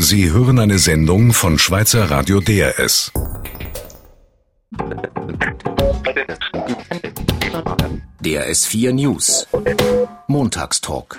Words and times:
Sie 0.00 0.30
hören 0.30 0.60
eine 0.60 0.78
Sendung 0.78 1.32
von 1.32 1.58
Schweizer 1.58 2.08
Radio 2.08 2.40
DRS. 2.40 3.10
DRS 8.20 8.66
4 8.66 8.92
News. 8.92 9.48
Montagstalk. 10.28 11.18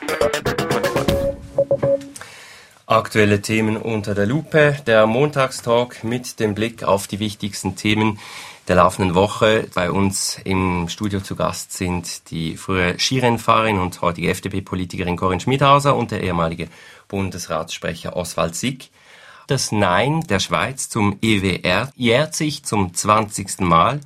Aktuelle 2.85 3.41
Themen 3.41 3.75
unter 3.75 4.15
der 4.15 4.25
Lupe. 4.25 4.77
Der 4.87 5.05
Montagstalk 5.05 6.05
mit 6.05 6.39
dem 6.39 6.55
Blick 6.55 6.83
auf 6.83 7.07
die 7.07 7.19
wichtigsten 7.19 7.75
Themen 7.75 8.17
der 8.69 8.75
laufenden 8.75 9.15
Woche. 9.15 9.67
Bei 9.73 9.91
uns 9.91 10.39
im 10.43 10.87
Studio 10.89 11.19
zu 11.19 11.35
Gast 11.35 11.73
sind 11.73 12.29
die 12.29 12.55
frühere 12.55 12.99
Skirennfahrerin 12.99 13.79
und 13.79 13.99
heutige 14.01 14.29
FDP-Politikerin 14.29 15.17
Corinne 15.17 15.41
Schmidhauser 15.41 15.95
und 15.95 16.11
der 16.11 16.21
ehemalige 16.21 16.69
Bundesratssprecher 17.07 18.15
Oswald 18.15 18.55
Sick. 18.55 18.91
Das 19.47 19.71
Nein 19.71 20.21
der 20.29 20.39
Schweiz 20.39 20.87
zum 20.87 21.17
EWR 21.23 21.91
jährt 21.95 22.35
sich 22.35 22.63
zum 22.63 22.93
20. 22.93 23.61
Mal. 23.61 24.01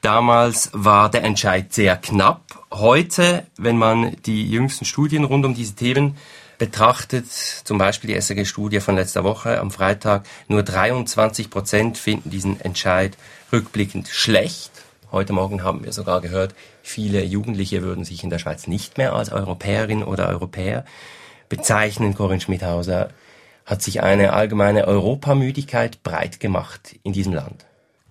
Damals 0.00 0.70
war 0.72 1.10
der 1.10 1.22
Entscheid 1.22 1.70
sehr 1.74 1.98
knapp. 1.98 2.40
Heute, 2.70 3.46
wenn 3.58 3.76
man 3.76 4.16
die 4.24 4.50
jüngsten 4.50 4.86
Studien 4.86 5.24
rund 5.24 5.44
um 5.44 5.54
diese 5.54 5.74
Themen 5.74 6.16
betrachtet, 6.56 7.30
zum 7.30 7.76
Beispiel 7.76 8.08
die 8.08 8.20
SRG-Studie 8.20 8.80
von 8.80 8.94
letzter 8.94 9.24
Woche 9.24 9.60
am 9.60 9.70
Freitag, 9.70 10.24
nur 10.48 10.62
23 10.62 11.50
Prozent 11.50 11.98
finden 11.98 12.30
diesen 12.30 12.60
Entscheid 12.62 13.18
rückblickend 13.52 14.08
schlecht. 14.08 14.70
Heute 15.12 15.32
Morgen 15.32 15.64
haben 15.64 15.84
wir 15.84 15.92
sogar 15.92 16.20
gehört, 16.20 16.54
viele 16.82 17.24
Jugendliche 17.24 17.82
würden 17.82 18.04
sich 18.04 18.22
in 18.22 18.30
der 18.30 18.38
Schweiz 18.38 18.66
nicht 18.66 18.96
mehr 18.96 19.12
als 19.12 19.32
Europäerin 19.32 20.04
oder 20.04 20.28
Europäer 20.28 20.84
bezeichnen. 21.48 22.14
Corinne 22.14 22.40
Schmidhauser 22.40 23.10
hat 23.66 23.82
sich 23.82 24.02
eine 24.02 24.32
allgemeine 24.32 24.86
Europamüdigkeit 24.86 26.02
breit 26.02 26.40
gemacht 26.40 26.96
in 27.02 27.12
diesem 27.12 27.32
Land. 27.32 27.66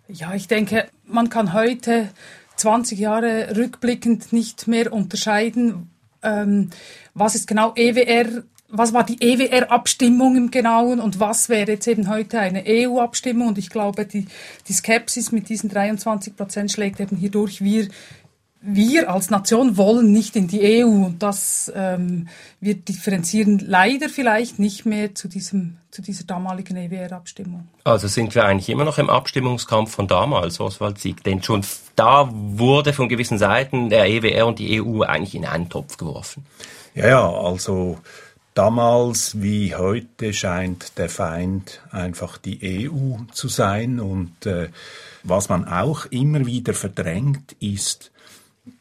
Ja, 0.07 0.33
ich 0.33 0.47
denke, 0.47 0.89
man 1.05 1.29
kann 1.29 1.53
heute 1.53 2.09
20 2.57 2.99
Jahre 2.99 3.55
rückblickend 3.55 4.33
nicht 4.33 4.67
mehr 4.67 4.91
unterscheiden, 4.91 5.89
ähm, 6.21 6.71
was 7.13 7.35
ist 7.35 7.47
genau 7.47 7.73
EWR 7.75 8.43
was 8.71 8.93
war 8.93 9.03
die 9.03 9.17
EWR-Abstimmung 9.19 10.35
im 10.35 10.51
Genauen 10.51 10.99
und 10.99 11.19
was 11.19 11.49
wäre 11.49 11.71
jetzt 11.71 11.87
eben 11.87 12.07
heute 12.07 12.39
eine 12.39 12.63
EU-Abstimmung? 12.67 13.49
Und 13.49 13.57
ich 13.57 13.69
glaube, 13.69 14.05
die, 14.05 14.27
die 14.67 14.73
Skepsis 14.73 15.31
mit 15.31 15.49
diesen 15.49 15.69
23 15.69 16.35
Prozent 16.35 16.71
schlägt 16.71 16.99
eben 16.99 17.17
hier 17.17 17.31
durch. 17.31 17.63
Wir, 17.63 17.87
wir 18.61 19.09
als 19.09 19.31
Nation 19.31 19.75
wollen 19.77 20.11
nicht 20.11 20.35
in 20.35 20.47
die 20.47 20.83
EU 20.83 20.87
und 20.87 21.23
das 21.23 21.71
ähm, 21.75 22.27
wir 22.59 22.75
differenzieren 22.75 23.57
leider 23.59 24.09
vielleicht 24.09 24.59
nicht 24.59 24.85
mehr 24.85 25.15
zu 25.15 25.27
diesem 25.27 25.77
zu 25.89 26.03
dieser 26.03 26.25
damaligen 26.25 26.77
EWR-Abstimmung. 26.77 27.67
Also 27.83 28.07
sind 28.07 28.35
wir 28.35 28.45
eigentlich 28.45 28.69
immer 28.69 28.83
noch 28.85 28.99
im 28.99 29.09
Abstimmungskampf 29.09 29.91
von 29.91 30.07
damals, 30.07 30.59
Oswald 30.59 30.99
Sieg, 30.99 31.23
denn 31.23 31.41
schon 31.41 31.65
da 31.95 32.29
wurde 32.31 32.93
von 32.93 33.09
gewissen 33.09 33.39
Seiten 33.39 33.89
der 33.89 34.05
EWR 34.07 34.45
und 34.45 34.59
die 34.59 34.79
EU 34.79 35.01
eigentlich 35.01 35.33
in 35.33 35.45
einen 35.45 35.69
Topf 35.69 35.97
geworfen. 35.97 36.45
Ja, 36.93 37.07
ja, 37.07 37.29
also 37.29 37.97
Damals 38.59 39.41
wie 39.41 39.73
heute 39.73 40.33
scheint 40.33 40.97
der 40.97 41.07
Feind 41.07 41.81
einfach 41.91 42.37
die 42.37 42.89
EU 42.89 43.15
zu 43.31 43.47
sein. 43.47 44.01
Und 44.01 44.45
äh, 44.45 44.67
was 45.23 45.47
man 45.47 45.63
auch 45.63 46.07
immer 46.07 46.45
wieder 46.45 46.73
verdrängt 46.73 47.55
ist, 47.61 48.11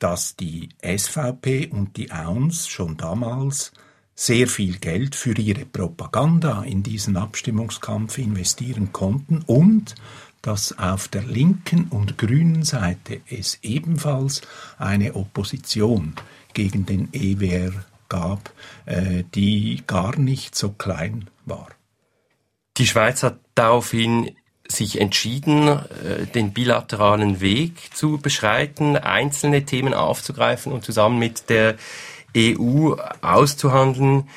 dass 0.01 0.35
die 0.35 0.71
SVP 0.83 1.69
und 1.69 1.97
die 1.97 2.11
AUNS 2.11 2.67
schon 2.67 2.97
damals 2.97 3.71
sehr 4.17 4.49
viel 4.49 4.79
Geld 4.79 5.15
für 5.15 5.39
ihre 5.39 5.65
Propaganda 5.65 6.65
in 6.65 6.83
diesen 6.83 7.17
Abstimmungskampf 7.17 8.19
investieren 8.19 8.93
konnten 8.93 9.45
und 9.47 9.95
dass 10.43 10.77
auf 10.77 11.07
der 11.07 11.23
linken 11.23 11.87
und 11.91 12.19
grünen 12.19 12.65
Seite 12.65 13.21
es 13.31 13.61
ebenfalls 13.63 14.41
eine 14.77 15.15
Opposition 15.15 16.15
gegen 16.53 16.85
den 16.85 17.11
EWR 17.13 17.85
gab, 18.09 18.53
äh, 18.87 19.25
die 19.35 19.83
gar 19.87 20.19
nicht 20.19 20.55
so 20.55 20.71
klein 20.71 21.29
war. 21.45 21.69
Die 22.77 22.87
Schweiz 22.87 23.23
hat 23.23 23.39
daraufhin 23.55 24.37
sich 24.69 25.01
entschieden, 25.01 25.69
äh, 25.69 26.27
den 26.35 26.53
bilateralen 26.53 27.41
Weg 27.41 27.95
zu 27.95 28.19
beschreiten, 28.19 28.97
einzelne 28.97 29.65
Themen 29.65 29.95
aufzugreifen 29.95 30.73
und 30.73 30.85
zusammen 30.85 31.19
mit 31.19 31.49
der 31.49 31.77
EU 32.37 32.95
auszuhandeln. 33.23 34.29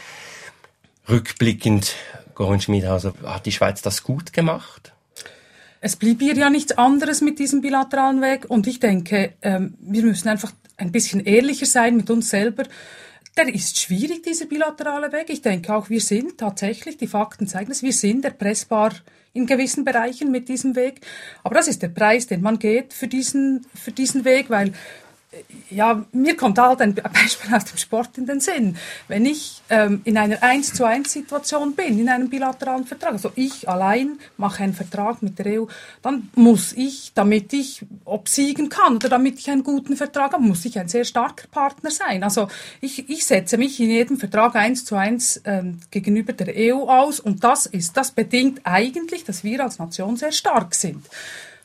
Rückblickend, 1.09 1.95
Gorin 2.33 2.61
Schmidhauser, 2.61 3.13
hat 3.25 3.45
die 3.45 3.51
Schweiz 3.51 3.81
das 3.81 4.03
gut 4.03 4.31
gemacht? 4.31 4.93
Es 5.81 5.95
blieb 5.95 6.21
ihr 6.21 6.35
ja 6.35 6.49
nichts 6.49 6.77
anderes 6.77 7.21
mit 7.21 7.39
diesem 7.39 7.61
bilateralen 7.61 8.21
Weg 8.21 8.45
und 8.49 8.67
ich 8.67 8.79
denke, 8.79 9.33
ähm, 9.41 9.75
wir 9.81 10.03
müssen 10.03 10.29
einfach 10.29 10.53
ein 10.77 10.91
bisschen 10.91 11.19
ehrlicher 11.19 11.65
sein 11.65 11.97
mit 11.97 12.09
uns 12.09 12.29
selber 12.29 12.63
der 13.37 13.53
ist 13.53 13.79
schwierig, 13.79 14.23
dieser 14.23 14.45
bilaterale 14.45 15.11
Weg. 15.11 15.29
Ich 15.29 15.41
denke 15.41 15.73
auch, 15.73 15.89
wir 15.89 16.01
sind 16.01 16.37
tatsächlich, 16.37 16.97
die 16.97 17.07
Fakten 17.07 17.47
zeigen 17.47 17.71
es, 17.71 17.81
wir 17.81 17.93
sind 17.93 18.25
erpressbar 18.25 18.93
in 19.33 19.45
gewissen 19.45 19.85
Bereichen 19.85 20.31
mit 20.31 20.49
diesem 20.49 20.75
Weg. 20.75 21.01
Aber 21.43 21.55
das 21.55 21.67
ist 21.67 21.81
der 21.81 21.87
Preis, 21.87 22.27
den 22.27 22.41
man 22.41 22.59
geht 22.59 22.93
für 22.93 23.07
diesen, 23.07 23.65
für 23.73 23.91
diesen 23.91 24.25
Weg, 24.25 24.49
weil 24.49 24.73
ja, 25.69 26.03
mir 26.11 26.35
kommt 26.35 26.59
halt 26.59 26.81
ein 26.81 26.93
Beispiel 26.93 27.55
aus 27.55 27.63
dem 27.65 27.77
Sport 27.77 28.17
in 28.17 28.25
den 28.25 28.41
Sinn. 28.41 28.75
Wenn 29.07 29.25
ich 29.25 29.61
ähm, 29.69 30.01
in 30.03 30.17
einer 30.17 30.43
1 30.43 30.73
zu 30.73 30.83
1 30.83 31.11
Situation 31.11 31.73
bin, 31.73 31.99
in 31.99 32.09
einem 32.09 32.29
bilateralen 32.29 32.85
Vertrag, 32.85 33.13
also 33.13 33.31
ich 33.35 33.69
allein 33.69 34.19
mache 34.35 34.63
einen 34.63 34.73
Vertrag 34.73 35.21
mit 35.21 35.39
der 35.39 35.61
EU, 35.61 35.65
dann 36.01 36.29
muss 36.35 36.73
ich, 36.73 37.13
damit 37.13 37.53
ich 37.53 37.85
obsiegen 38.03 38.67
kann 38.67 38.95
oder 38.95 39.07
damit 39.07 39.39
ich 39.39 39.49
einen 39.49 39.63
guten 39.63 39.95
Vertrag 39.95 40.33
habe, 40.33 40.43
muss 40.43 40.65
ich 40.65 40.77
ein 40.77 40.89
sehr 40.89 41.05
starker 41.05 41.47
Partner 41.47 41.91
sein. 41.91 42.23
Also 42.23 42.49
ich, 42.81 43.09
ich 43.09 43.25
setze 43.25 43.57
mich 43.57 43.79
in 43.79 43.89
jedem 43.89 44.17
Vertrag 44.17 44.55
1 44.55 44.83
zu 44.83 44.95
1 44.95 45.43
ähm, 45.45 45.79
gegenüber 45.91 46.33
der 46.33 46.53
EU 46.57 46.89
aus 46.89 47.21
und 47.21 47.43
das 47.45 47.65
ist, 47.65 47.95
das 47.95 48.11
bedingt 48.11 48.61
eigentlich, 48.65 49.23
dass 49.23 49.45
wir 49.45 49.63
als 49.63 49.79
Nation 49.79 50.17
sehr 50.17 50.33
stark 50.33 50.75
sind. 50.75 51.05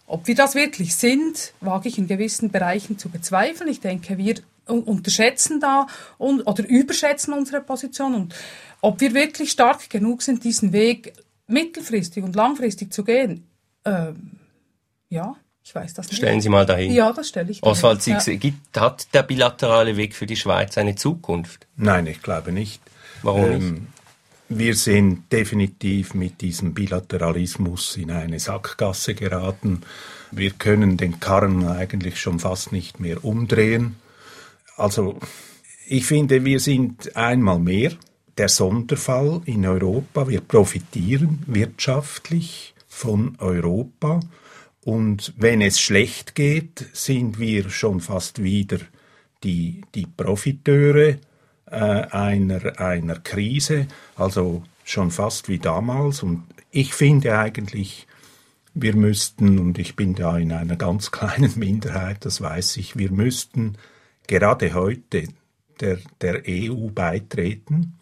Ob 0.07 0.27
wir 0.27 0.35
das 0.35 0.55
wirklich 0.55 0.95
sind, 0.95 1.53
wage 1.61 1.89
ich 1.89 1.99
in 1.99 2.07
gewissen 2.07 2.51
Bereichen 2.51 2.99
zu 2.99 3.09
bezweifeln. 3.09 3.69
Ich 3.69 3.81
denke, 3.81 4.19
wir 4.19 4.37
unterschätzen 4.67 5.61
da 5.61 5.87
und, 6.19 6.43
oder 6.43 6.67
überschätzen 6.67 7.35
unsere 7.35 7.61
Position 7.61 8.15
und 8.15 8.35
ob 8.81 9.01
wir 9.01 9.15
wirklich 9.15 9.51
stark 9.51 9.89
genug 9.91 10.23
sind, 10.23 10.45
diesen 10.45 10.73
Weg 10.73 11.13
mittelfristig 11.47 12.25
und 12.25 12.35
langfristig 12.35 12.93
zu 12.93 13.05
gehen, 13.05 13.47
ähm, 13.85 14.33
ja, 15.09 15.37
ich 15.65 15.75
weiß 15.75 15.95
das 15.95 16.09
nicht. 16.09 16.19
Stellen 16.19 16.41
Sie 16.41 16.49
mal 16.49 16.67
dahin. 16.67 16.93
Ja, 16.93 17.13
das 17.13 17.29
stelle 17.29 17.51
ich. 17.51 17.63
Oswald 17.63 18.03
Siegs, 18.03 18.27
ja. 18.27 18.53
hat 18.77 19.13
der 19.15 19.23
bilaterale 19.23 19.97
Weg 19.97 20.15
für 20.15 20.27
die 20.27 20.37
Schweiz 20.37 20.79
eine 20.79 20.95
Zukunft? 20.95 21.67
Nein, 21.77 22.07
ich 22.07 22.23
glaube 22.23 22.53
nicht. 22.53 22.81
Warum 23.23 23.45
ähm, 23.45 23.73
nicht? 23.75 23.96
Wir 24.49 24.77
sind 24.77 25.33
definitiv 25.33 26.15
mit 26.15 26.41
diesem 26.41 26.73
Bilateralismus 26.73 27.97
in 27.97 28.13
eine 28.13 28.39
Sackgasse 28.39 29.15
geraten. 29.15 29.81
Wir 30.31 30.53
können 30.53 30.97
den 30.97 31.19
Karren 31.19 31.67
eigentlich 31.67 32.21
schon 32.21 32.39
fast 32.39 32.71
nicht 32.71 33.01
mehr 33.01 33.25
umdrehen. 33.25 33.97
Also 34.77 35.19
ich 35.89 36.07
finde, 36.07 36.45
wir 36.45 36.61
sind 36.61 37.17
einmal 37.17 37.59
mehr 37.59 37.93
der 38.39 38.49
Sonderfall 38.49 39.41
in 39.47 39.67
Europa. 39.67 40.29
Wir 40.29 40.43
profitieren 40.43 41.43
wirtschaftlich 41.47 42.75
von 42.87 43.37
Europa. 43.41 44.21
Und 44.85 45.35
wenn 45.37 45.61
es 45.61 45.81
schlecht 45.81 46.37
geht, 46.37 46.87
sind 46.93 47.41
wir 47.41 47.69
schon 47.69 48.01
fast 48.01 48.45
wieder 48.45 48.79
die, 49.43 49.83
die 49.97 50.07
Profiteure 50.07 51.19
äh, 51.71 51.77
einer, 51.77 52.79
einer 52.79 53.17
Krise, 53.17 53.87
also 54.17 54.63
schon 54.85 55.11
fast 55.11 55.49
wie 55.49 55.59
damals. 55.59 56.23
Und 56.23 56.45
ich 56.71 56.95
finde 56.95 57.39
eigentlich, 57.39 58.07
wir 58.75 58.95
müssten, 58.95 59.59
und 59.59 59.79
ich 59.79 59.97
bin 59.97 60.15
da 60.15 60.37
in 60.39 60.53
einer 60.53 60.77
ganz 60.77 61.11
kleinen 61.13 61.59
Minderheit, 61.59 62.25
das 62.25 62.41
weiß 62.41 62.77
ich, 62.79 62.97
wir 62.97 63.11
müssten 63.11 63.77
gerade 64.27 64.75
heute 64.75 65.29
der, 65.81 65.99
der 66.21 66.43
EU 66.47 66.89
beitreten. 66.89 67.95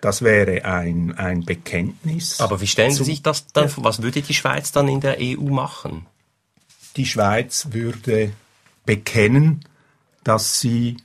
Das 0.00 0.22
wäre 0.22 0.64
ein, 0.64 1.16
ein 1.16 1.44
Bekenntnis. 1.44 2.40
Aber 2.40 2.60
wie 2.60 2.66
stellen 2.66 2.92
Sie 2.92 3.04
sich 3.04 3.22
das 3.22 3.46
dann 3.48 3.68
vor? 3.68 3.84
Was 3.84 4.02
würde 4.02 4.22
die 4.22 4.34
Schweiz 4.34 4.70
dann 4.70 4.88
in 4.88 5.00
der 5.00 5.16
EU 5.20 5.50
machen? 5.50 6.06
Die 6.96 7.06
Schweiz 7.06 7.68
würde 7.72 8.32
bekennen, 8.84 9.64
dass 10.22 10.60
sie 10.60 10.96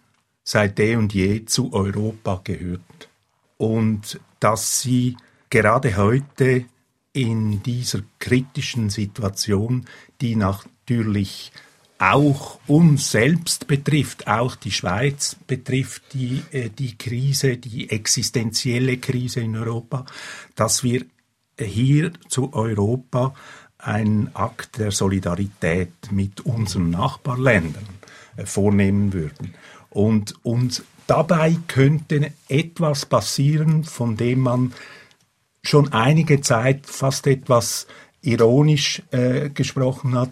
seit 0.43 0.79
eh 0.79 0.95
und 0.95 1.13
je 1.13 1.45
zu 1.45 1.73
Europa 1.73 2.41
gehört 2.43 3.09
und 3.57 4.19
dass 4.39 4.81
sie 4.81 5.17
gerade 5.49 5.97
heute 5.97 6.65
in 7.13 7.61
dieser 7.63 8.01
kritischen 8.19 8.89
Situation, 8.89 9.85
die 10.21 10.35
natürlich 10.35 11.51
auch 11.99 12.59
uns 12.65 13.11
selbst 13.11 13.67
betrifft, 13.67 14.27
auch 14.27 14.55
die 14.55 14.71
Schweiz 14.71 15.35
betrifft 15.45 16.01
die, 16.13 16.41
äh, 16.51 16.69
die 16.69 16.97
Krise, 16.97 17.57
die 17.57 17.91
existenzielle 17.91 18.97
Krise 18.97 19.41
in 19.41 19.55
Europa, 19.55 20.05
dass 20.55 20.83
wir 20.83 21.05
hier 21.59 22.11
zu 22.27 22.53
Europa 22.53 23.35
einen 23.77 24.35
Akt 24.35 24.79
der 24.79 24.91
Solidarität 24.91 26.11
mit 26.11 26.41
unseren 26.41 26.89
Nachbarländern 26.89 27.85
äh, 28.35 28.47
vornehmen 28.47 29.13
würden. 29.13 29.53
Und 29.91 30.33
uns 30.43 30.83
dabei 31.05 31.57
könnte 31.67 32.31
etwas 32.47 33.05
passieren, 33.05 33.83
von 33.83 34.17
dem 34.17 34.39
man 34.39 34.73
schon 35.63 35.91
einige 35.93 36.41
Zeit 36.41 36.87
fast 36.87 37.27
etwas 37.27 37.87
ironisch 38.21 39.03
äh, 39.11 39.49
gesprochen 39.49 40.15
hat. 40.15 40.31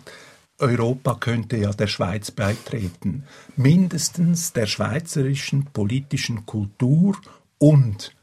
Europa 0.57 1.15
könnte 1.15 1.57
ja 1.57 1.71
der 1.71 1.87
Schweiz 1.87 2.31
beitreten, 2.31 3.23
mindestens 3.55 4.51
der 4.51 4.65
schweizerischen 4.65 5.65
politischen 5.65 6.45
Kultur 6.45 7.17
und 7.57 8.13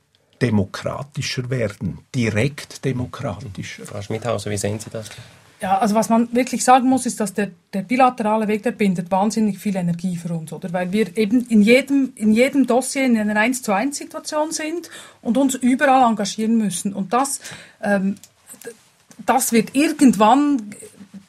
demokratischer 0.43 1.49
werden, 1.49 1.99
direkt 2.15 2.85
demokratischer. 2.85 3.87
Frau 3.87 4.03
Schmidhauser, 4.03 4.51
wie 4.51 4.59
sehen 4.59 4.79
Sie 4.79 4.91
das? 4.91 5.11
Ja, 5.61 5.79
also 5.79 5.95
was 5.95 6.11
man 6.11 6.29
wirklich 6.35 6.63
sagen 6.65 6.89
muss, 6.89 7.07
ist, 7.07 7.19
dass 7.19 7.33
der, 7.33 7.51
der 7.73 7.81
bilaterale 7.81 8.47
Weg, 8.47 8.63
der 8.63 8.73
bindet 8.73 9.11
wahnsinnig 9.11 9.59
viel 9.59 9.77
Energie 9.77 10.17
für 10.17 10.35
uns, 10.35 10.53
oder? 10.53 10.71
Weil 10.73 10.93
wir 10.93 11.17
eben 11.17 11.47
in 11.47 11.63
jedem, 11.63 12.13
in 12.15 12.33
jedem 12.33 12.67
Dossier 12.67 13.07
in 13.07 13.17
einer 13.17 13.41
1 13.41 13.63
zu 13.63 13.73
1 13.73 13.97
Situation 13.97 14.53
sind 14.53 14.91
und 15.23 15.39
uns 15.39 15.55
überall 15.55 16.07
engagieren 16.09 16.59
müssen. 16.59 16.93
Und 16.93 17.15
das, 17.15 17.41
ähm, 17.83 18.17
das 19.25 19.53
wird 19.53 19.75
irgendwann 19.75 20.75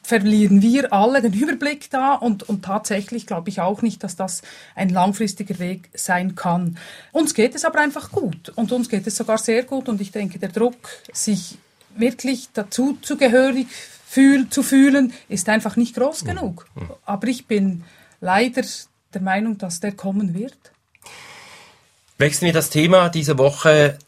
verlieren 0.02 0.62
wir 0.62 0.92
alle 0.92 1.20
den 1.20 1.34
Überblick 1.34 1.90
da 1.90 2.14
und, 2.14 2.48
und 2.48 2.64
tatsächlich 2.64 3.26
glaube 3.26 3.50
ich 3.50 3.60
auch 3.60 3.82
nicht, 3.82 4.02
dass 4.02 4.16
das 4.16 4.40
ein 4.74 4.88
langfristiger 4.88 5.58
Weg 5.58 5.90
sein 5.92 6.34
kann. 6.34 6.78
Uns 7.12 7.34
geht 7.34 7.54
es 7.54 7.66
aber 7.66 7.80
einfach 7.80 8.10
gut 8.10 8.48
und 8.56 8.72
uns 8.72 8.88
geht 8.88 9.06
es 9.06 9.16
sogar 9.16 9.36
sehr 9.36 9.64
gut 9.64 9.86
und 9.86 10.00
ich 10.00 10.10
denke, 10.10 10.38
der 10.38 10.48
Druck, 10.48 10.76
sich 11.12 11.58
wirklich 11.98 12.48
dazu 12.54 12.98
zugehörig 13.02 13.66
fühl, 14.06 14.48
zu 14.48 14.62
fühlen, 14.62 15.12
ist 15.28 15.48
einfach 15.48 15.76
nicht 15.76 15.94
groß 15.94 16.24
mhm. 16.24 16.28
genug. 16.28 16.66
Aber 17.04 17.26
ich 17.28 17.46
bin 17.46 17.84
leider 18.20 18.62
der 19.14 19.20
Meinung, 19.20 19.58
dass 19.58 19.80
der 19.80 19.92
kommen 19.92 20.34
wird. 20.34 20.56
Wechseln 22.18 22.46
wir 22.46 22.52
das 22.52 22.70
Thema 22.70 23.08
diese 23.10 23.38
Woche 23.38 23.98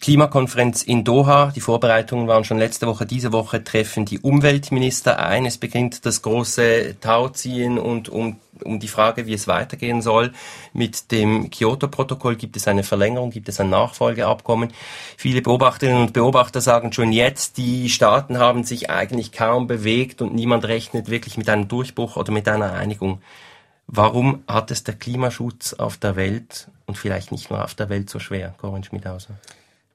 Klimakonferenz 0.00 0.82
in 0.82 1.04
Doha. 1.04 1.52
Die 1.54 1.60
Vorbereitungen 1.60 2.28
waren 2.28 2.44
schon 2.44 2.58
letzte 2.58 2.86
Woche. 2.86 3.06
Diese 3.06 3.32
Woche 3.32 3.64
treffen 3.64 4.04
die 4.04 4.18
Umweltminister 4.18 5.18
ein. 5.18 5.46
Es 5.46 5.58
beginnt 5.58 6.04
das 6.06 6.22
große 6.22 6.96
Tauziehen 7.00 7.78
und 7.78 8.08
um, 8.08 8.36
um 8.64 8.78
die 8.78 8.88
Frage, 8.88 9.26
wie 9.26 9.32
es 9.32 9.48
weitergehen 9.48 10.02
soll. 10.02 10.32
Mit 10.72 11.10
dem 11.12 11.50
Kyoto-Protokoll 11.50 12.36
gibt 12.36 12.56
es 12.56 12.68
eine 12.68 12.82
Verlängerung, 12.82 13.30
gibt 13.30 13.48
es 13.48 13.58
ein 13.60 13.70
Nachfolgeabkommen. 13.70 14.72
Viele 15.16 15.42
Beobachterinnen 15.42 16.02
und 16.02 16.12
Beobachter 16.12 16.60
sagen 16.60 16.92
schon 16.92 17.12
jetzt, 17.12 17.56
die 17.56 17.88
Staaten 17.88 18.38
haben 18.38 18.64
sich 18.64 18.90
eigentlich 18.90 19.32
kaum 19.32 19.66
bewegt 19.66 20.22
und 20.22 20.34
niemand 20.34 20.66
rechnet 20.66 21.10
wirklich 21.10 21.36
mit 21.36 21.48
einem 21.48 21.68
Durchbruch 21.68 22.16
oder 22.16 22.32
mit 22.32 22.48
einer 22.48 22.72
Einigung. 22.72 23.20
Warum 23.88 24.42
hat 24.48 24.70
es 24.70 24.84
der 24.84 24.94
Klimaschutz 24.94 25.72
auf 25.74 25.96
der 25.96 26.16
Welt 26.16 26.68
und 26.86 26.98
vielleicht 26.98 27.30
nicht 27.30 27.50
nur 27.50 27.62
auf 27.62 27.74
der 27.74 27.88
Welt 27.88 28.10
so 28.10 28.18
schwer, 28.18 28.54
Corinne 28.58 28.84
Schmidhauser? 28.84 29.34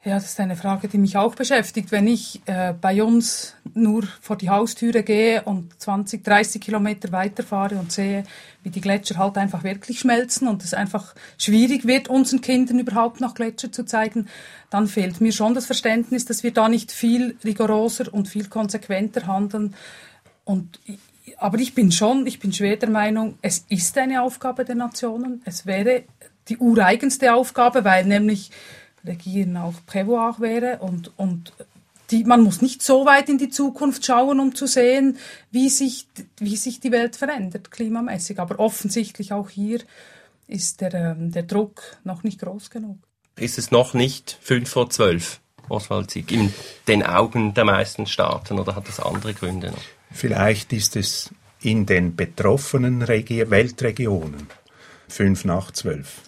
Ja, 0.04 0.16
das 0.16 0.26
ist 0.26 0.40
eine 0.40 0.56
Frage, 0.56 0.88
die 0.88 0.98
mich 0.98 1.16
auch 1.16 1.36
beschäftigt. 1.36 1.92
Wenn 1.92 2.08
ich 2.08 2.42
äh, 2.48 2.74
bei 2.74 3.04
uns 3.04 3.54
nur 3.76 4.02
vor 4.20 4.36
die 4.36 4.50
Haustüre 4.50 5.04
gehe 5.04 5.44
und 5.44 5.80
20, 5.80 6.24
30 6.24 6.60
Kilometer 6.60 7.12
weiterfahre 7.12 7.76
und 7.76 7.92
sehe, 7.92 8.24
wie 8.64 8.72
die 8.72 8.82
Gletscher 8.82 9.18
halt 9.18 9.38
einfach 9.38 9.64
wirklich 9.64 10.00
schmelzen 10.00 10.48
und 10.48 10.64
es 10.64 10.74
einfach 10.74 11.14
schwierig 11.38 11.86
wird, 11.86 12.08
unseren 12.08 12.42
Kindern 12.42 12.80
überhaupt 12.80 13.22
noch 13.22 13.36
Gletscher 13.36 13.72
zu 13.72 13.86
zeigen, 13.86 14.28
dann 14.72 14.88
fehlt 14.88 15.22
mir 15.22 15.32
schon 15.32 15.54
das 15.54 15.68
Verständnis, 15.68 16.26
dass 16.26 16.42
wir 16.42 16.52
da 16.52 16.68
nicht 16.68 16.92
viel 16.92 17.38
rigoroser 17.44 18.12
und 18.12 18.28
viel 18.28 18.48
konsequenter 18.48 19.28
handeln. 19.28 19.76
Und 20.46 20.80
aber 21.38 21.60
ich 21.60 21.76
bin 21.76 21.92
schon, 21.92 22.26
ich 22.26 22.40
bin 22.40 22.54
schwer 22.54 22.78
der 22.78 22.90
Meinung, 22.90 23.38
es 23.44 23.66
ist 23.70 23.96
eine 24.00 24.24
Aufgabe 24.24 24.66
der 24.66 24.76
Nationen. 24.76 25.44
Es 25.46 25.68
wäre 25.68 26.06
die 26.50 26.58
ureigenste 26.58 27.36
Aufgabe, 27.36 27.84
weil 27.84 28.06
nämlich 28.06 28.50
Regieren 29.06 29.58
auch 29.58 29.74
Prävoir 29.86 30.40
wäre 30.40 30.80
und, 30.80 31.12
und 31.18 31.54
die, 32.12 32.24
man 32.24 32.42
muss 32.42 32.62
nicht 32.62 32.82
so 32.82 33.06
weit 33.06 33.30
in 33.30 33.38
die 33.38 33.50
Zukunft 33.50 34.06
schauen, 34.06 34.40
um 34.40 34.54
zu 34.54 34.68
sehen, 34.68 35.18
wie 35.50 35.70
sich, 35.70 36.08
wie 36.38 36.58
sich 36.58 36.80
die 36.80 36.92
Welt 36.92 37.16
verändert, 37.16 37.72
klimamäßig. 37.72 38.40
Aber 38.40 38.60
offensichtlich 38.60 39.34
auch 39.34 39.50
hier 39.50 39.80
ist 40.48 40.82
der, 40.82 40.94
ähm, 40.94 41.32
der 41.32 41.44
Druck 41.44 41.82
noch 42.04 42.24
nicht 42.24 42.42
groß 42.42 42.70
genug. 42.70 42.98
Ist 43.38 43.58
es 43.58 43.72
noch 43.72 43.94
nicht 43.94 44.38
fünf 44.42 44.70
vor 44.70 44.90
zwölf, 44.90 45.40
Oswald 45.70 46.12
Sieg, 46.12 46.32
in 46.32 46.54
den 46.88 47.02
Augen 47.04 47.54
der 47.54 47.66
meisten 47.66 48.06
Staaten 48.06 48.60
oder 48.60 48.76
hat 48.76 48.88
das 48.88 49.00
andere 49.00 49.34
Gründe 49.34 49.72
noch? 49.72 49.84
Vielleicht 50.12 50.74
ist 50.74 50.98
es 50.98 51.34
in 51.62 51.86
den 51.86 52.16
betroffenen 52.16 53.02
Regi 53.02 53.50
Weltregionen 53.50 54.48
fünf 55.08 55.46
nach 55.46 55.72
zwölf. 55.72 56.22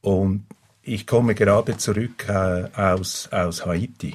Und 0.00 0.46
ich 0.86 1.06
komme 1.06 1.34
gerade 1.34 1.76
zurück 1.76 2.28
äh, 2.28 2.68
aus, 2.74 3.28
aus 3.32 3.66
Haiti 3.66 4.14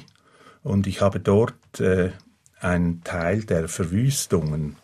und 0.62 0.86
ich 0.86 1.02
habe 1.02 1.20
dort 1.20 1.80
äh, 1.80 2.12
einen 2.60 3.04
Teil 3.04 3.44
der 3.44 3.68
Verwüstungen 3.68 4.76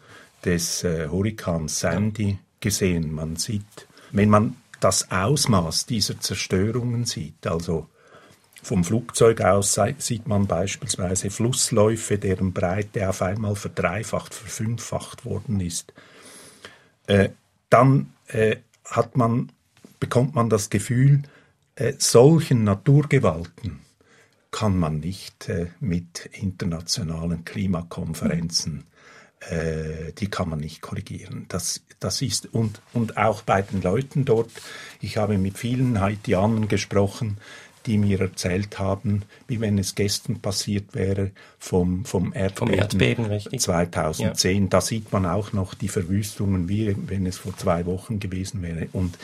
des 0.44 0.84
äh, 0.84 1.08
Hurrikans 1.08 1.80
Sandy 1.80 2.38
gesehen. 2.60 3.12
Man 3.12 3.36
sieht, 3.36 3.86
wenn 4.12 4.28
man 4.28 4.56
das 4.80 5.10
Ausmaß 5.10 5.86
dieser 5.86 6.20
Zerstörungen 6.20 7.06
sieht, 7.06 7.46
also 7.46 7.88
vom 8.62 8.84
Flugzeug 8.84 9.40
aus 9.40 9.80
sieht 9.98 10.26
man 10.26 10.46
beispielsweise 10.46 11.30
Flussläufe, 11.30 12.18
deren 12.18 12.52
Breite 12.52 13.08
auf 13.08 13.22
einmal 13.22 13.56
verdreifacht, 13.56 14.34
verfünffacht 14.34 15.24
worden 15.24 15.60
ist. 15.60 15.94
Äh, 17.06 17.30
dann 17.70 18.12
äh, 18.26 18.56
man, 19.14 19.52
bekommt 20.00 20.34
man 20.34 20.50
das 20.50 20.68
Gefühl, 20.68 21.22
äh, 21.78 21.94
solchen 21.98 22.64
Naturgewalten 22.64 23.80
kann 24.50 24.76
man 24.76 25.00
nicht 25.00 25.48
äh, 25.48 25.66
mit 25.78 26.28
internationalen 26.32 27.44
Klimakonferenzen, 27.44 28.84
äh, 29.40 30.12
die 30.18 30.28
kann 30.28 30.48
man 30.48 30.58
nicht 30.58 30.80
korrigieren. 30.80 31.46
Das, 31.48 31.82
das 32.00 32.20
ist, 32.22 32.52
und, 32.52 32.80
und 32.92 33.16
auch 33.16 33.42
bei 33.42 33.62
den 33.62 33.80
Leuten 33.82 34.24
dort, 34.24 34.50
ich 35.00 35.18
habe 35.18 35.38
mit 35.38 35.56
vielen 35.56 36.00
Haitianern 36.00 36.66
gesprochen, 36.66 37.38
die 37.86 37.96
mir 37.96 38.20
erzählt 38.20 38.78
haben, 38.78 39.22
wie 39.46 39.60
wenn 39.60 39.78
es 39.78 39.94
gestern 39.94 40.40
passiert 40.40 40.94
wäre 40.94 41.30
vom, 41.58 42.04
vom 42.04 42.32
Erdbeben, 42.34 42.56
vom 42.56 43.30
Erdbeben 43.30 43.58
2010. 43.58 44.62
Ja. 44.64 44.68
Da 44.68 44.80
sieht 44.80 45.12
man 45.12 45.24
auch 45.24 45.52
noch 45.52 45.74
die 45.74 45.88
Verwüstungen, 45.88 46.68
wie 46.68 46.94
wenn 47.06 47.24
es 47.24 47.38
vor 47.38 47.56
zwei 47.56 47.86
Wochen 47.86 48.18
gewesen 48.18 48.62
wäre. 48.62 48.88
Und 48.92 49.16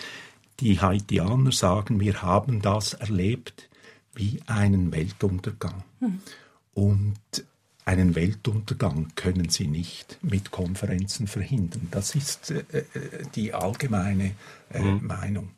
die 0.61 0.81
Haitianer 0.81 1.53
sagen, 1.53 2.01
wir 2.01 2.23
haben 2.23 2.63
das 2.63 2.95
erlebt 2.95 3.69
wie 4.15 4.41
einen 4.47 4.93
Weltuntergang. 4.93 5.85
Mhm. 6.01 6.21
Und 6.75 7.45
einen 7.85 8.15
Weltuntergang 8.15 9.09
können 9.15 9.51
sie 9.51 9.67
nicht 9.67 10.19
mit 10.23 10.51
Konferenzen 10.51 11.27
verhindern. 11.27 11.89
Das 11.91 12.15
ist 12.15 12.51
äh, 12.51 12.65
äh 12.73 12.85
die 13.35 13.53
allgemeine 13.53 14.33
äh, 14.73 14.81
mhm. 14.81 15.07
Meinung. 15.07 15.51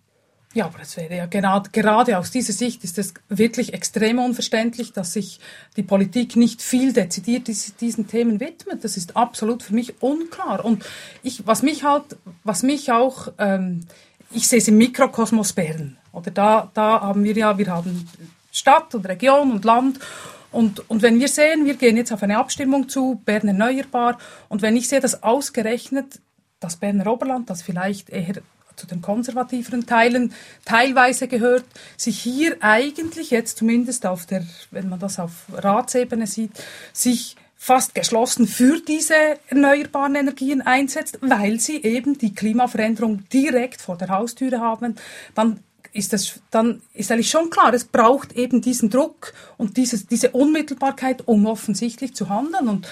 Ja, 0.57 0.65
aber 0.67 0.81
es 0.81 0.97
wäre 0.97 1.15
ja 1.15 1.27
gerade, 1.27 1.69
gerade 1.71 2.17
aus 2.17 2.31
dieser 2.31 2.55
Sicht 2.55 2.83
ist 2.83 2.97
es 2.97 3.13
wirklich 3.29 3.75
extrem 3.75 4.19
unverständlich, 4.19 4.95
dass 4.95 5.13
sich 5.13 5.39
die 5.77 5.83
Politik 5.83 6.35
nicht 6.35 6.63
viel 6.63 6.95
dezidiert 6.95 7.47
diesen 7.81 8.07
Themen 8.07 8.41
widmet. 8.41 8.83
Das 8.83 8.97
ist 8.97 9.17
absolut 9.17 9.63
für 9.63 9.75
mich 9.75 10.01
unklar. 10.01 10.65
Und 10.65 10.83
ich, 11.23 11.47
was 11.47 11.63
mich 11.63 11.85
halt, 11.85 12.17
was 12.43 12.63
mich 12.63 12.91
auch 12.91 13.35
ähm, 13.37 13.85
ich 14.31 14.49
sehe 14.49 14.59
es 14.59 14.69
im 14.69 14.79
Mikrokosmos 14.79 15.53
Bern. 15.53 15.97
Oder 16.13 16.31
da, 16.31 16.71
da 16.75 17.01
haben 17.01 17.25
wir 17.25 17.37
ja, 17.37 17.57
wir 17.59 17.67
haben 17.67 18.09
Stadt 18.53 18.95
und 18.95 19.07
Region 19.07 19.53
und 19.53 19.65
Land. 19.65 19.99
Und, 20.53 20.89
und 20.89 21.03
wenn 21.03 21.21
wir 21.21 21.29
sehen, 21.29 21.65
wir 21.65 21.75
gehen 21.75 21.97
jetzt 21.97 22.13
auf 22.13 22.23
eine 22.23 22.39
Abstimmung 22.39 22.89
zu, 22.89 23.21
Bern 23.25 23.49
erneuerbar, 23.49 24.19
und 24.49 24.63
wenn 24.63 24.77
ich 24.77 24.89
sehe, 24.89 25.01
dass 25.01 25.23
ausgerechnet 25.23 26.21
das 26.61 26.77
Berner 26.77 27.13
Oberland, 27.13 27.51
das 27.51 27.63
vielleicht 27.63 28.11
eher 28.11 28.37
zu 28.77 28.87
den 28.87 29.01
konservativeren 29.01 29.87
Teilen 29.87 30.35
teilweise 30.65 31.29
gehört, 31.29 31.65
sich 31.97 32.19
hier 32.19 32.57
eigentlich 32.61 33.31
jetzt 33.31 33.59
zumindest 33.59 34.07
auf 34.07 34.27
der, 34.27 34.45
wenn 34.71 34.89
man 34.89 34.99
das 34.99 35.19
auf 35.19 35.47
Ratsebene 35.53 36.27
sieht, 36.27 36.53
sich 36.93 37.37
fast 37.57 37.95
geschlossen 37.95 38.47
für 38.47 38.81
diese 38.81 39.15
erneuerbaren 39.49 40.15
Energien 40.15 40.63
einsetzt, 40.63 41.19
weil 41.23 41.59
sie 41.59 41.83
eben 41.83 42.19
die 42.19 42.35
Klimaveränderung 42.35 43.29
direkt 43.33 43.81
vor 43.81 43.97
der 43.97 44.09
Haustüre 44.09 44.61
haben, 44.61 44.97
dann 45.35 45.61
ist 45.93 46.13
das, 46.13 46.41
dann 46.51 46.83
ist 46.93 47.11
eigentlich 47.11 47.31
schon 47.31 47.51
klar, 47.51 47.73
es 47.73 47.85
braucht 47.85 48.33
eben 48.33 48.61
diesen 48.61 48.91
Druck 48.91 49.33
und 49.57 49.77
dieses, 49.79 50.07
diese 50.07 50.31
Unmittelbarkeit, 50.31 51.27
um 51.27 51.47
offensichtlich 51.47 52.15
zu 52.15 52.29
handeln 52.29 52.69
und 52.69 52.87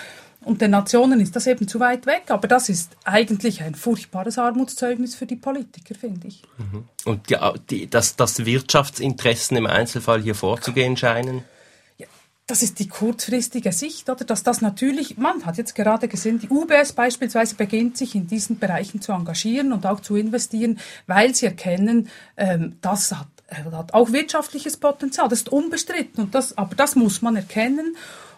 und 0.45 0.61
den 0.61 0.73
Nationen 0.73 1.21
ist 1.21 1.35
das 1.37 1.47
eben 1.47 1.67
zu 1.67 1.81
weit 1.81 2.07
weg. 2.07 2.25
Aber 2.29 2.49
das 2.49 2.69
ist 2.69 2.97
eigentlich 3.05 3.63
ein 3.63 3.75
furchtbares 3.75 4.39
Armutszeugnis 4.39 5.15
für 5.15 5.27
die 5.27 5.37
Politiker, 5.37 5.95
finde 5.95 6.29
ich. 6.29 6.43
Mhm. 6.59 6.85
Und 7.05 7.31
die, 7.31 7.37
die, 7.71 7.89
dass, 7.89 8.17
dass 8.17 8.45
Wirtschaftsinteressen 8.45 9.57
im 9.57 9.67
Einzelfall 9.67 10.21
hier 10.21 10.35
vorzugehen 10.35 10.97
scheinen? 10.97 11.45
Das 12.47 12.63
ist 12.63 12.79
die 12.79 12.89
kurzfristige 12.89 13.73
Sicht, 13.73 14.11
oder? 14.11 14.25
Dass 14.25 14.43
das 14.43 14.61
natürlich, 14.61 15.17
man 15.17 15.47
hat 15.47 15.57
jetzt 15.57 15.75
gerade 15.75 16.09
gesehen, 16.09 16.39
die 16.39 16.49
UBS 16.49 16.93
beispielsweise 16.93 17.55
beginnt 17.55 17.97
sich 17.97 18.15
in 18.15 18.27
diesen 18.27 18.59
Bereichen 18.59 19.01
zu 19.01 19.13
engagieren 19.13 19.73
und 19.73 19.87
auch 19.87 20.01
zu 20.01 20.17
investieren, 20.17 20.79
weil 21.07 21.35
sie 21.35 21.47
erkennen, 21.47 22.09
ähm, 22.37 22.77
das 22.83 23.13
hat, 23.13 23.29
äh, 23.49 23.65
hat 23.73 23.95
auch 23.95 24.13
wirtschaftliches 24.13 24.77
Potenzial. 24.77 25.29
Das 25.29 25.41
ist 25.41 25.49
unbestritten 25.49 26.25
und 26.25 26.35
das, 26.35 26.59
aber 26.59 26.75
das 26.75 26.97
muss 26.97 27.23
man 27.23 27.37
erkennen 27.37 27.97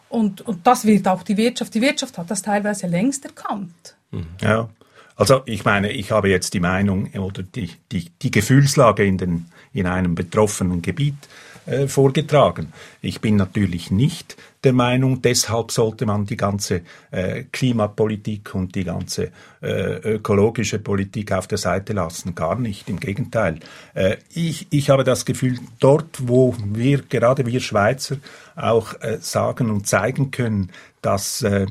und, 0.09 0.41
und 0.43 0.67
das 0.67 0.85
wird 0.85 1.09
auch 1.09 1.25
die 1.25 1.37
Wirtschaft, 1.37 1.75
die 1.75 1.81
Wirtschaft 1.81 2.17
hat 2.17 2.31
das 2.31 2.43
teilweise 2.43 2.87
längst 2.87 3.25
erkannt. 3.25 3.97
Ja. 4.41 4.69
Also 5.17 5.43
ich 5.47 5.65
meine, 5.65 5.91
ich 5.91 6.11
habe 6.11 6.29
jetzt 6.29 6.53
die 6.55 6.61
Meinung 6.61 7.13
oder 7.15 7.43
die, 7.43 7.71
die, 7.91 8.11
die 8.23 8.31
Gefühlslage 8.31 9.05
in, 9.05 9.19
den, 9.19 9.47
in 9.73 9.87
einem 9.87 10.15
betroffenen 10.15 10.83
Gebiet 10.83 11.17
äh, 11.67 11.89
vorgetragen. 11.89 12.73
Ich 13.03 13.21
bin 13.21 13.37
natürlich 13.37 13.91
nicht 13.91 14.37
der 14.65 14.73
Meinung, 14.73 15.23
deshalb 15.23 15.71
sollte 15.71 16.07
man 16.07 16.27
die 16.27 16.37
ganze 16.37 16.81
äh, 17.11 17.45
Klimapolitik 17.53 18.55
und 18.55 18.75
die 18.75 18.85
ganze 18.85 19.31
äh, 19.63 20.15
ökologische 20.15 20.79
Politik 20.79 21.33
auf 21.33 21.47
der 21.47 21.59
Seite 21.59 21.93
lassen. 21.93 22.35
Gar 22.35 22.59
nicht, 22.59 22.89
im 22.89 22.99
Gegenteil. 22.99 23.61
Äh, 23.95 24.17
ich, 24.35 24.67
ich 24.71 24.91
habe 24.91 25.05
das 25.05 25.25
Gefühl, 25.25 25.59
dort, 25.79 26.29
wo 26.29 26.55
wir, 26.65 27.03
gerade 27.03 27.47
wir 27.47 27.61
Schweizer, 27.61 28.17
auch 28.57 29.01
äh, 29.01 29.19
sagen 29.21 29.71
und 29.71 29.87
zeigen 29.87 30.31
können, 30.31 30.73
dass 31.01 31.43
äh, 31.43 31.67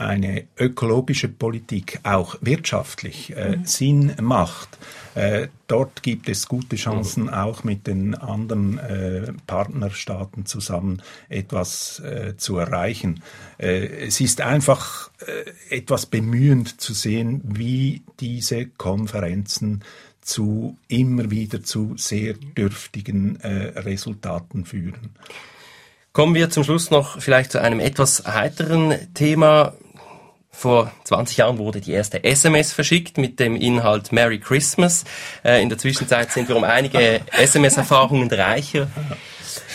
eine 0.00 0.44
ökologische 0.58 1.28
Politik 1.28 2.00
auch 2.02 2.36
wirtschaftlich 2.40 3.36
äh, 3.36 3.56
mhm. 3.56 3.64
Sinn 3.64 4.12
macht, 4.20 4.78
äh, 5.14 5.48
dort 5.66 6.02
gibt 6.02 6.28
es 6.28 6.46
gute 6.46 6.76
Chancen, 6.76 7.24
mhm. 7.24 7.28
auch 7.30 7.64
mit 7.64 7.86
den 7.86 8.14
anderen 8.14 8.78
äh, 8.78 9.32
Partnerstaaten 9.46 10.46
zusammen 10.46 11.02
etwas 11.28 12.00
äh, 12.00 12.36
zu 12.36 12.58
erreichen. 12.58 13.22
Äh, 13.58 14.06
es 14.06 14.20
ist 14.20 14.40
einfach 14.40 15.10
äh, 15.26 15.76
etwas 15.76 16.06
bemühend 16.06 16.80
zu 16.80 16.94
sehen, 16.94 17.42
wie 17.44 18.02
diese 18.20 18.66
Konferenzen 18.66 19.82
zu 20.20 20.76
immer 20.86 21.30
wieder 21.30 21.62
zu 21.62 21.94
sehr 21.96 22.34
dürftigen 22.34 23.38
Resultaten 23.38 24.66
führen. 24.66 25.14
Kommen 26.12 26.34
wir 26.34 26.50
zum 26.50 26.62
Schluss 26.62 26.90
noch 26.90 27.20
vielleicht 27.20 27.52
zu 27.52 27.60
einem 27.60 27.80
etwas 27.80 28.26
heiteren 28.26 29.12
Thema. 29.14 29.72
Vor 30.52 30.90
20 31.04 31.38
Jahren 31.38 31.58
wurde 31.58 31.80
die 31.80 31.92
erste 31.92 32.22
SMS 32.24 32.72
verschickt 32.72 33.18
mit 33.18 33.40
dem 33.40 33.56
Inhalt 33.56 34.12
Merry 34.12 34.40
Christmas. 34.40 35.04
Äh, 35.44 35.62
in 35.62 35.68
der 35.68 35.78
Zwischenzeit 35.78 36.30
sind 36.32 36.48
wir 36.48 36.56
um 36.56 36.64
einige 36.64 37.20
SMS-Erfahrungen 37.32 38.30
reicher. 38.30 38.88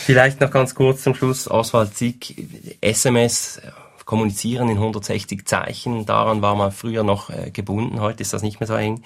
Vielleicht 0.05 0.41
noch 0.41 0.51
ganz 0.51 0.75
kurz 0.75 1.01
zum 1.01 1.15
Schluss, 1.15 1.49
Oswald 1.49 1.95
Zick, 1.95 2.35
SMS, 2.81 3.61
kommunizieren 4.05 4.69
in 4.69 4.77
160 4.77 5.45
Zeichen, 5.45 6.05
daran 6.05 6.41
war 6.41 6.55
man 6.55 6.71
früher 6.71 7.03
noch 7.03 7.29
äh, 7.29 7.49
gebunden, 7.51 7.99
heute 7.99 8.21
ist 8.21 8.33
das 8.33 8.43
nicht 8.43 8.59
mehr 8.59 8.67
so 8.67 8.75
eng. 8.75 9.03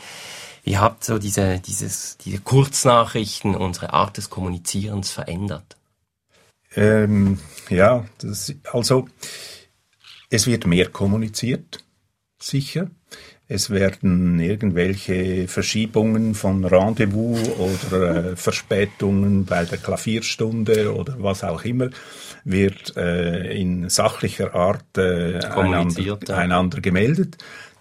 Wie 0.63 0.77
habt 0.77 1.05
so 1.05 1.17
diese, 1.17 1.59
dieses, 1.59 2.17
diese 2.17 2.39
Kurznachrichten 2.39 3.55
unsere 3.55 3.93
Art 3.93 4.17
des 4.17 4.29
Kommunizierens 4.29 5.09
verändert? 5.09 5.77
Ähm, 6.75 7.39
ja, 7.69 8.05
das, 8.19 8.53
also 8.71 9.07
es 10.29 10.47
wird 10.47 10.67
mehr 10.67 10.89
kommuniziert, 10.89 11.83
sicher. 12.39 12.89
Es 13.51 13.71
werden 13.71 14.39
irgendwelche 14.39 15.47
Verschiebungen 15.47 16.35
von 16.35 16.63
Rendezvous 16.65 17.39
oder 17.57 18.33
äh, 18.33 18.35
Verspätungen 18.35 19.45
bei 19.45 19.65
der 19.65 19.79
Klavierstunde 19.79 20.93
oder 20.93 21.15
was 21.17 21.43
auch 21.43 21.63
immer, 21.65 21.89
wird 22.43 22.95
äh, 22.95 23.59
in 23.59 23.89
sachlicher 23.89 24.53
Art 24.53 24.97
äh, 24.97 25.39
einander, 25.39 26.19
einander 26.29 26.79
gemeldet. 26.79 27.39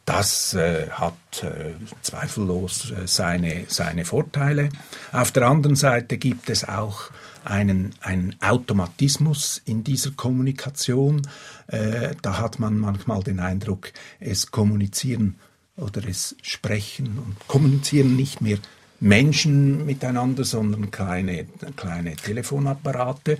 Das 0.08 0.54
äh, 0.54 0.88
hat 0.90 1.42
äh, 1.42 1.74
zweifellos 2.00 2.92
äh, 2.92 3.06
seine, 3.06 3.66
seine 3.68 4.06
Vorteile. 4.06 4.70
Auf 5.12 5.32
der 5.32 5.46
anderen 5.46 5.76
Seite 5.76 6.16
gibt 6.16 6.48
es 6.48 6.66
auch 6.66 7.10
einen, 7.44 7.94
einen 8.00 8.34
Automatismus 8.40 9.60
in 9.66 9.84
dieser 9.84 10.12
Kommunikation. 10.12 11.28
Äh, 11.66 12.14
da 12.22 12.38
hat 12.38 12.58
man 12.58 12.78
manchmal 12.78 13.22
den 13.22 13.38
Eindruck, 13.38 13.92
es 14.18 14.50
kommunizieren 14.50 15.38
oder 15.76 16.00
es 16.08 16.36
sprechen 16.40 17.18
und 17.18 17.36
kommunizieren 17.46 18.16
nicht 18.16 18.40
mehr 18.40 18.56
Menschen 19.00 19.84
miteinander, 19.84 20.44
sondern 20.44 20.90
kleine, 20.90 21.44
kleine 21.76 22.16
Telefonapparate. 22.16 23.36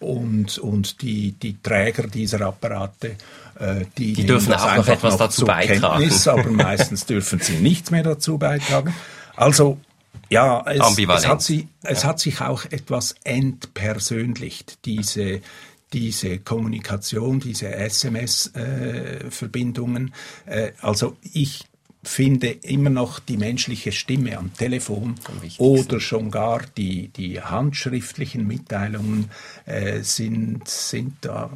Und, 0.00 0.58
und 0.58 1.02
die, 1.02 1.32
die 1.32 1.60
Träger 1.60 2.06
dieser 2.06 2.42
Apparate, 2.42 3.16
äh, 3.58 3.84
die, 3.96 4.12
die 4.12 4.26
dürfen 4.26 4.54
auch 4.54 4.76
noch 4.76 4.86
etwas 4.86 5.14
noch 5.14 5.26
dazu 5.26 5.44
beitragen. 5.44 6.00
Kenntnis, 6.00 6.28
aber 6.28 6.48
meistens 6.50 7.04
dürfen 7.06 7.40
sie 7.40 7.56
nichts 7.56 7.90
mehr 7.90 8.04
dazu 8.04 8.38
beitragen. 8.38 8.94
Also 9.34 9.78
ja, 10.30 10.64
es, 10.66 10.96
es, 10.98 11.26
hat, 11.26 11.42
sie, 11.42 11.66
es 11.82 12.04
hat 12.04 12.20
sich 12.20 12.40
auch 12.40 12.64
etwas 12.66 13.16
entpersönlicht, 13.24 14.84
diese, 14.84 15.40
diese 15.92 16.38
Kommunikation, 16.38 17.40
diese 17.40 17.74
SMS-Verbindungen. 17.74 20.14
Äh, 20.46 20.66
äh, 20.66 20.72
also 20.80 21.16
ich 21.32 21.64
finde 22.08 22.48
immer 22.48 22.90
noch 22.90 23.20
die 23.20 23.36
menschliche 23.36 23.92
Stimme 23.92 24.38
am 24.38 24.52
Telefon 24.54 25.14
oder 25.58 26.00
schon 26.00 26.30
gar 26.30 26.62
die, 26.76 27.08
die 27.08 27.40
handschriftlichen 27.40 28.46
Mitteilungen 28.46 29.30
äh, 29.66 30.00
sind, 30.00 30.66
sind 30.66 31.16
da 31.20 31.50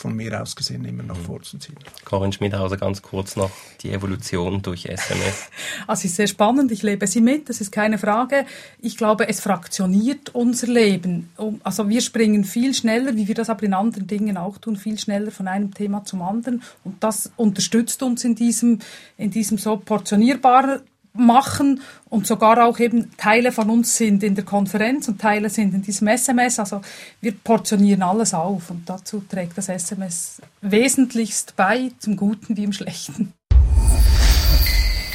von 0.00 0.16
mir 0.16 0.40
aus 0.40 0.56
gesehen 0.56 0.84
immer 0.84 1.02
noch 1.02 1.18
mhm. 1.18 1.24
vorzuziehen. 1.24 1.76
Corinne 2.04 2.32
Schmidhauser, 2.32 2.76
ganz 2.76 3.02
kurz 3.02 3.36
noch 3.36 3.50
die 3.82 3.92
Evolution 3.92 4.62
durch 4.62 4.86
SMS. 4.86 5.48
Also 5.86 6.00
es 6.00 6.04
ist 6.06 6.16
sehr 6.16 6.26
spannend, 6.26 6.70
ich 6.72 6.82
lebe 6.82 7.06
sie 7.06 7.20
mit, 7.20 7.48
das 7.48 7.60
ist 7.60 7.72
keine 7.72 7.98
Frage. 7.98 8.44
Ich 8.80 8.96
glaube, 8.96 9.28
es 9.28 9.40
fraktioniert 9.40 10.34
unser 10.34 10.66
Leben. 10.68 11.30
Also 11.62 11.88
wir 11.88 12.00
springen 12.00 12.44
viel 12.44 12.74
schneller, 12.74 13.16
wie 13.16 13.28
wir 13.28 13.34
das 13.34 13.50
aber 13.50 13.64
in 13.64 13.74
anderen 13.74 14.06
Dingen 14.06 14.36
auch 14.36 14.58
tun, 14.58 14.76
viel 14.76 14.98
schneller 14.98 15.30
von 15.30 15.48
einem 15.48 15.74
Thema 15.74 16.04
zum 16.04 16.22
anderen. 16.22 16.62
Und 16.84 17.02
das 17.02 17.30
unterstützt 17.36 18.02
uns 18.02 18.24
in 18.24 18.34
diesem, 18.34 18.80
in 19.16 19.30
diesem 19.30 19.58
so 19.58 19.76
portionierbaren 19.76 20.80
machen 21.12 21.80
und 22.08 22.26
sogar 22.26 22.64
auch 22.64 22.78
eben 22.78 23.16
Teile 23.16 23.52
von 23.52 23.70
uns 23.70 23.96
sind 23.96 24.22
in 24.22 24.34
der 24.34 24.44
Konferenz 24.44 25.08
und 25.08 25.20
Teile 25.20 25.50
sind 25.50 25.74
in 25.74 25.82
diesem 25.82 26.08
SMS. 26.08 26.58
Also 26.58 26.80
wir 27.20 27.32
portionieren 27.32 28.02
alles 28.02 28.34
auf 28.34 28.70
und 28.70 28.88
dazu 28.88 29.22
trägt 29.28 29.58
das 29.58 29.68
SMS 29.68 30.40
wesentlichst 30.60 31.54
bei, 31.56 31.90
zum 31.98 32.16
Guten 32.16 32.56
wie 32.56 32.64
im 32.64 32.72
Schlechten. 32.72 33.32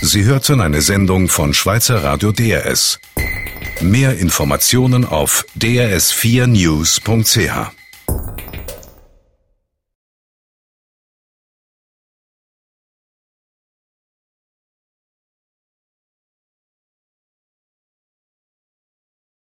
Sie 0.02 0.26
hörten 0.26 0.62
eine 0.62 0.82
Sendung 0.82 1.30
von 1.30 1.54
Schweizer 1.54 2.04
Radio 2.04 2.32
DRS. 2.32 3.00
Mehr 3.82 4.18
Informationen 4.18 5.06
auf 5.06 5.46
drs4news.ch. 5.58 7.85